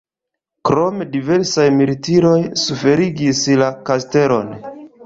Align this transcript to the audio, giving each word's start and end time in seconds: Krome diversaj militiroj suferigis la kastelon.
Krome 0.69 1.07
diversaj 1.17 1.67
militiroj 1.81 2.35
suferigis 2.65 3.47
la 3.65 3.71
kastelon. 3.93 4.55